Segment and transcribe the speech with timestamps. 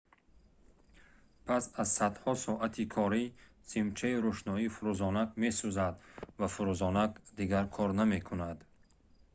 [1.45, 3.23] пас аз садҳо соати корӣ
[3.69, 5.95] симчаи рӯшноӣ фурӯзонак месӯзад
[6.39, 8.57] ва фурӯзонак дигар кор намекунад